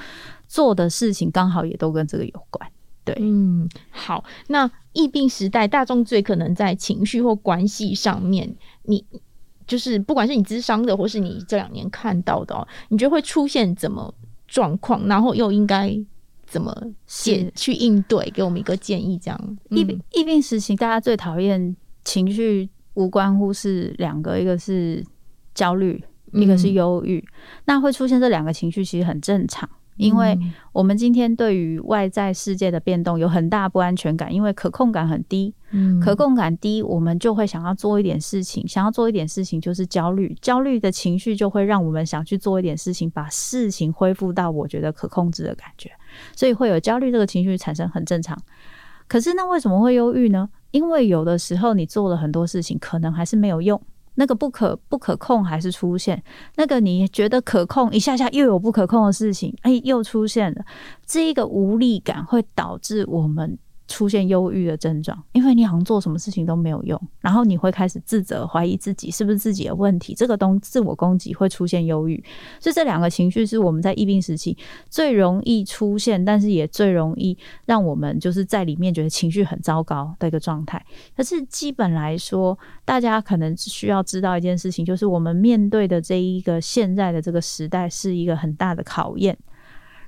[0.47, 2.69] 做的事情刚好也都跟这个有关。
[3.05, 9.03] 对，嗯，好，那疫病时代，大众最可能在情绪或关系上面，你
[9.67, 14.13] 就是不管是你智商的，或是你这两年看到的，哦，你觉得会出现怎么
[14.47, 15.05] 状况？
[15.07, 15.93] 然后又应该
[16.45, 16.73] 怎么
[17.05, 18.29] 解去应对？
[18.31, 19.57] 给我们一个建议，这样。
[19.69, 25.03] 疫病疫病时期，大家最讨厌情绪，无关乎是两个，一个是
[25.53, 26.01] 焦虑，
[26.31, 27.27] 一个是忧郁，嗯。
[27.65, 29.69] 那会出现这两个情绪，其实很正常。
[29.97, 30.37] 因为
[30.71, 35.53] 我们今天对于外在世界的变动有很大不安全感，因为可控感很低。
[35.71, 45.89] 嗯，可控感低，我们就会想要做一点事情，想要做一点事情就是焦虑，焦虑的情绪就会让我们想去做一点事情，把事情恢复到我觉得可控制的感觉，
[46.35, 48.37] 所以会有焦虑这个情绪产生，很正常。
[49.07, 50.49] 可是那为什么会忧郁呢？
[50.71, 53.79] 因为有的时候你做了很多事情，可能还是没有用。
[54.15, 56.23] 那个不可不可控还是出现，
[56.55, 60.65] 那个你觉得可控，一下下又有不可控的事情，哎，又出现了，
[61.05, 63.57] 这一个无力感会导致我们。
[63.93, 72.15] 出现忧郁的症状，因为你好像做什么事情都没有用，然后你会开始自责、怀疑自己是不是自己的问题，这个东自我攻击会出现忧郁，
[72.59, 74.57] 所以这两个情绪是我们在疫病时期
[74.89, 80.83] 最容易出现，但是也最容易让我们就是在里面觉得情绪很糟糕的一个状态。
[81.15, 89.37] 可是基本来说，大家可能需要知道一件事情，就是我们面对的这一个现在的这个时代是一个很大的考验。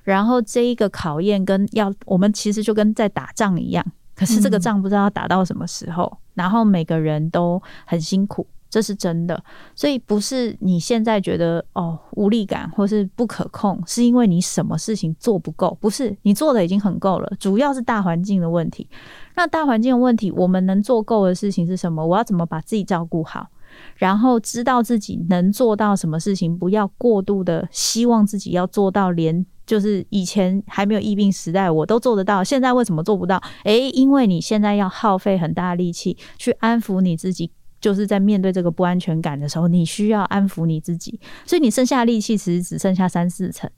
[0.06, 3.84] 然后这一个考验跟要我们其实就跟在打仗一样，
[4.14, 9.42] 可是这个仗不知道要打到什么时候，嗯、然后每个人都很辛苦，这是真的。
[9.74, 18.88] 所以不是你现在觉得哦无力感或是不可控，是因为你什么事情做不够，不是你做的已经很够了，主要是大环境的问题。
[19.34, 22.06] 那大环境的问题，我们能做够的事情是什么？
[22.06, 23.48] 我要怎么把自己照顾好？
[23.96, 29.44] 然后知道自己能做到什么事情，不要过度的希望自己要做到连。
[29.66, 32.44] 就是以前还没有疫病时代，我都做得到。
[32.44, 33.42] 现在为什么做不到？
[33.64, 37.50] 诶，因为你现在要耗费很大力气去安抚你自己，
[37.80, 43.68] 就是在面对这个不安全感的时候，你需要安抚你自己，所以你剩下力气其实只剩下三四成。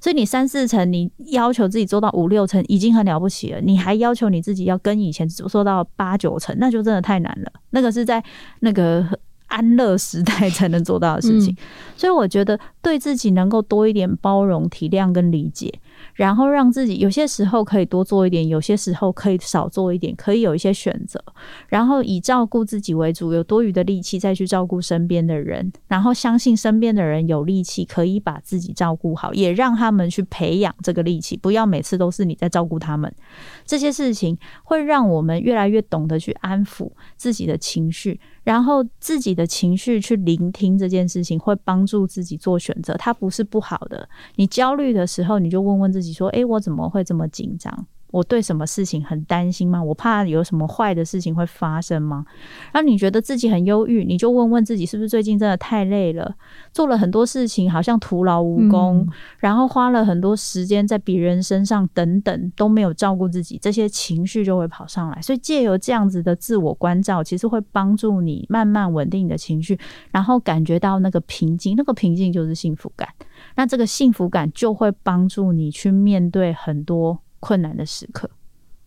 [0.00, 7.52] 所以你三四成，你要求自己做到五六成已经很了不起了，你还要求你自己要跟以前做到八九成，那就真的太难了。
[7.70, 8.22] 那个是在
[8.60, 9.06] 那个。
[9.50, 11.54] 安乐时代 才能做到的事情，
[11.96, 15.72] 所以我觉得对自己能够多一点包容、体谅跟理解。
[16.14, 21.22] 然后让自己有些时候可以多做一点，有些时候可以少做一点，可以有一些选择。
[21.68, 25.70] 然后以照顾自己为主，有多余的力气再去照顾身边的人。
[25.88, 33.12] 然后相信身边的人有力气可以把自己照顾好，也让他们去培养这个力气，不要每次都是你在照顾他们。
[33.66, 38.18] 这些事情会让我们越来越懂得去安抚自己的情绪，
[38.50, 42.94] 然后自己的情绪去聆听这件事情，会帮助自己做选择。
[42.94, 44.08] 它不是不好的。
[44.34, 46.12] 你焦虑的时候，你就问问自己。
[46.12, 47.86] 说：“诶，我怎么会这么紧张？
[48.12, 49.82] 我对什么事情很担心吗？
[49.82, 52.24] 我怕有什么坏的事情会发生吗？
[52.72, 56.34] 然后你觉得自己很忧郁，你就问问自己，是不是最近真的太累了，
[56.72, 59.08] 做了很多事情，好像徒劳无功，嗯，
[59.38, 65.20] 然后花了很多时间在别人身上，等等都没有照顾自己，这些情绪就会跑上来。
[65.22, 69.78] 所以借由这样子的自我关照，其实会帮助你慢慢稳定你的情绪，
[70.10, 73.08] 然后感觉到那个平静，那个平静就是幸福感。”
[73.56, 78.30] 那这个幸福感就会帮助你去面对很多困难的时刻。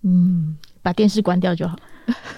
[0.06, 1.78] 嗯，把电视关掉就好。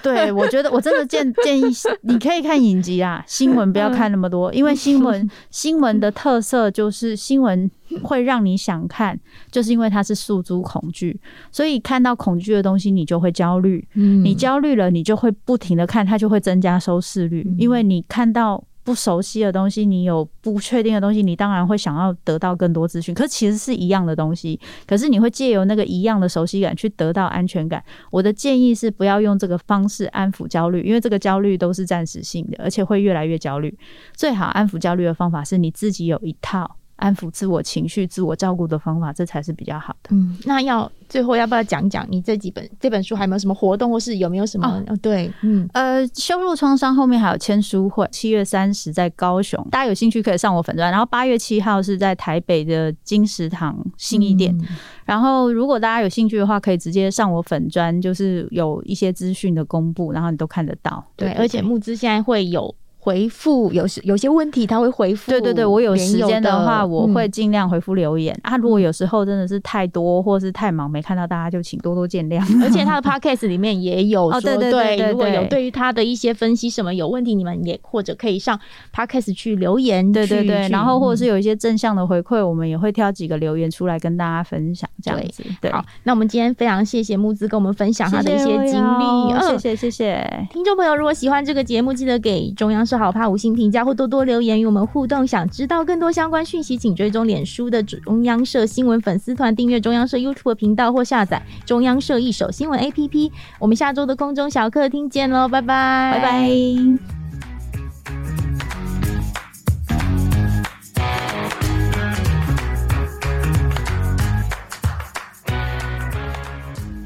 [0.03, 1.63] 对， 我觉得我真的建建议
[2.01, 7.69] 你可以看影集啊， 新闻不要看那么多，因为新闻 新闻的特色就是新闻
[8.03, 11.19] 会让你想看，就是因为它是诉诸恐惧，
[11.51, 13.87] 所以看到恐惧的东西你就会焦虑。
[13.95, 18.63] 嗯，你焦虑了，你就会不停的看，它就会增加收视率，因为你看到。
[18.85, 23.13] 不熟悉的东西，你有不确定的东西，你当然会想要得到更多资讯。
[23.15, 27.83] 可其实是一样的东西，可是你会借由那个一样的熟悉感去得到安全感。
[28.11, 33.75] 我的建议是不要用这个方式安抚焦虑，因为这个焦虑都是暂时性的，而且会越来越焦虑。
[34.15, 36.77] 最好安抚焦虑的方法是你自己有一套。
[36.97, 40.09] 安抚自我情绪、自我照顾的方法，这才是比较好的。
[40.11, 44.83] 嗯，那要最后要不要讲讲你这几本这本书还有没有什么活动，或是有没有什么？
[44.87, 50.89] 哦，对，嗯，呃，羞辱创伤后面还有签书会，七月三十在高雄，大家有兴趣可以上我粉专。
[50.89, 54.57] 然后八月七号是在台北的金石堂信义店。
[54.57, 54.67] 嗯。
[55.05, 61.03] 然后如果大家有兴趣的话，可以直接上我粉专，就是有一些资讯的公布，然后你都看得到。
[61.15, 62.73] 对，对，而且募资现在会有。
[63.05, 65.31] 回复，有时有些问题他会回复。
[65.31, 68.57] 对对对，我有时间的话，我会尽量回复留言、嗯、啊。
[68.57, 72.41] 如果有时候真的是太多或是太忙没看到，大家就请多多见谅。
[72.65, 78.59] 而且他的 podcast 里面也有 说，对对对，对，如果有对于他的一些分析什么有问题，你们也或者可以上
[78.91, 80.11] podcast 去留言。
[80.11, 85.43] 对对对，然后或者是有一些正向的回馈，我们也会挑几个留言出来跟大家分享，这样子。
[85.61, 90.47] 对，好，那我们今天非常谢谢木子跟我们分享他的一些经历，谢谢谢谢。
[90.51, 95.27] 听众朋友，如果喜欢这个节目，记得给中央社好 POD 五星评价或多多留言与我们互动。
[95.27, 103.31] 想知道更多相关讯息，请追踪脸书的中央社新闻粉丝团，订阅中央社 YouTube 频道或下载中央社一手新闻 APP。
[103.59, 106.49] 我们下周的空中小客厅见喽，拜拜，拜拜。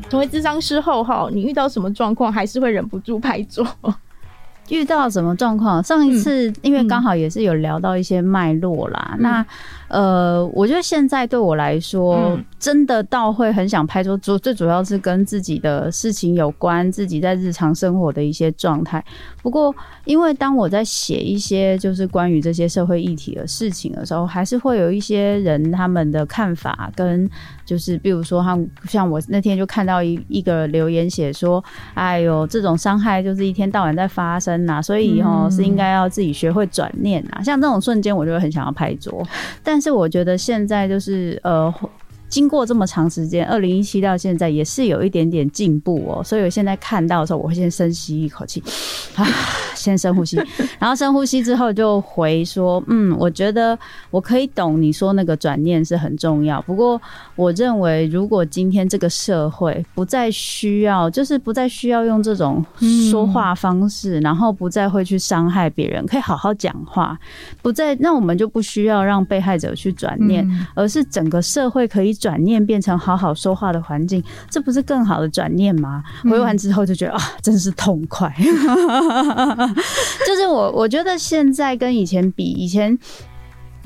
[0.08, 3.66] 成为智商师后，哈，你遇到什么状况还是会忍不住拍桌？
[4.70, 5.84] 遇到什么状况？
[5.84, 9.46] 上一次因为刚好也是有聊到一些脉络啦，嗯、那。
[9.90, 19.04] 呃，我觉得现在对我来说，嗯、真的到会很想拍桌，主最主要是跟自己的事情有关，自己在日常生活的一些状态。
[19.42, 19.74] 不过，
[20.06, 27.28] 因为当我在写一些就是关于这些社会议题的事情的时候，还是会有一些人他们的看法跟
[27.66, 28.56] 就是，比如说他
[28.88, 31.64] 像我那天就看到一一个留言写说，
[31.96, 37.42] 哎呦，这种伤害就是一天到晚在发生呐、啊，所以哦、嗯、是应该要自己学会转念呐。
[37.44, 39.28] 像这种瞬间，我就会很想要拍桌，
[39.64, 39.79] 但。
[39.80, 41.74] 但是我觉得现在就是呃，
[42.30, 46.24] 经过这么长时间，二零一七到现在也是有一点点进步哦。
[46.24, 48.64] 所以我现在看到的时候，我会先深吸一口气，
[49.16, 49.26] 啊。
[49.76, 50.36] 先深呼吸，
[50.78, 53.80] 然后深呼吸之后就回说：“嗯，我觉得
[54.12, 56.62] 我可以懂你说那个转念是很重要。
[56.64, 57.02] 不过，
[57.38, 62.66] 我认为如果今天这个社会不再需要，就是不再需要用这种
[63.10, 67.18] 说话方式，然后不再会去伤害别人，可以好好讲话，
[67.62, 78.32] 不再那我们就不需要让被害者去转念，而是整个社会可以转念变成好好说话的环境，这不是更好的转念吗？”回完之后就觉得啊，真是痛快。
[80.28, 82.96] 就是我，我觉得现在跟以前比，以前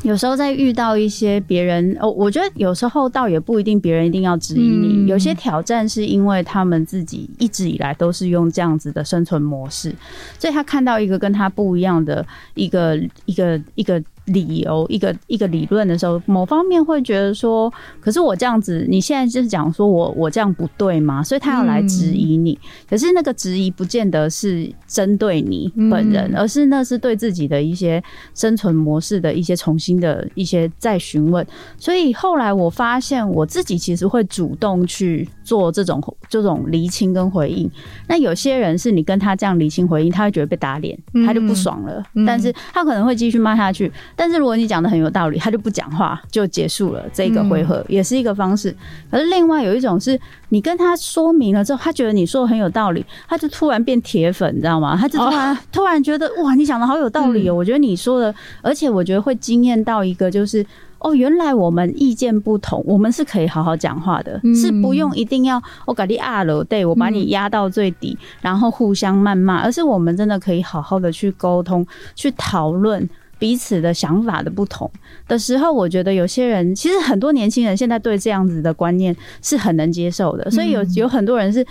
[0.02, 9.96] 有时候在遇到一些别人，哦，我觉得有时候倒也不一定别人一定要质疑你，有些挑战是因为他们自己一直以来都是用这样子的生存模式，
[10.38, 12.26] 所以他看到一个跟他不一样的
[12.56, 14.04] 一个一个一个。
[14.26, 21.22] 理由一个一个理论的时候，某方面会觉得说，可是我这样子，你现在就是讲说我我这样不对吗？
[21.22, 28.02] 所以他要来质疑你，嗯、可是那个质疑不见得是针对你本人，嗯、而是那是对自己的一些
[28.34, 31.46] 生存模式的一些重新的一些再询问。
[31.78, 37.70] 所以后来我发现，我自己其实会主动去做这种这种厘清跟回应。
[38.08, 43.92] 那有些人是你跟他这样厘清回应，他会觉得被打脸，他就不爽了，嗯、但是他可能会继续骂下去。
[44.16, 48.76] 但是如果你讲的很有道理，他就不讲话就结束了这个回合，嗯、也是一个方式。
[49.10, 54.96] 可是另外有一种是你跟他说明了之后，他觉得你说的很有道理，他就突然变铁粉，你知道吗？
[54.96, 57.54] 他就突然、哦、 突然觉得哇，你讲的好有道理哦！
[57.54, 60.66] 嗯、我觉得你说的，而且我觉得会惊艳到一个就是
[61.00, 71.86] 哦，原来我们意见不同，我们是可以好好讲话的，嗯、是不用一定要我搞你二楼对我把你压到最底，嗯、然后互相谩骂，而是我们真的可以好好的去沟通，
[72.16, 73.10] 去讨论。
[73.40, 74.90] 彼此的想法的不同。
[75.28, 81.66] 的时候，我觉得有些人其实很多年轻人现在对这样子的观念是很能接受的，所以有有很多人是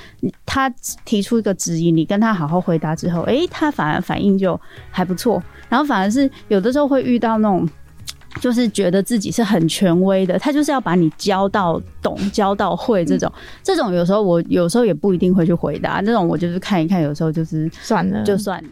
[0.45, 0.69] 他
[1.05, 4.59] 提出一个质疑，你跟他好好回答之后，诶，他反而反应就
[4.91, 7.69] 还不错，然后反而是有的时候会遇到那种
[8.41, 13.31] 就是觉得自己是很权威的，他就是要把你教到懂、教到会这种，
[13.63, 18.69] 这种有时候我有时候也不一定会去回答，这种我就是看一看，有时候就是算了，就算了。